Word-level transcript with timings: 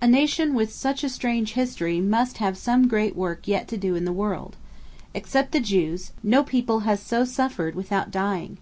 A 0.00 0.06
nation 0.06 0.54
with 0.54 0.72
such 0.72 1.02
a 1.02 1.08
strange 1.08 1.54
history 1.54 2.00
must 2.00 2.38
have 2.38 2.56
some 2.56 2.86
great 2.86 3.16
work 3.16 3.48
yet 3.48 3.66
to 3.66 3.76
do 3.76 3.96
in 3.96 4.04
the 4.04 4.12
world. 4.12 4.54
Except 5.12 5.50
the 5.50 5.58
Jews, 5.58 6.12
no 6.22 6.44
people 6.44 6.80
has 6.86 7.00
so 7.02 7.24
suffered 7.24 7.74
without 7.74 8.12
dying. 8.12 8.58